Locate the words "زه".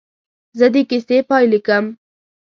0.57-0.65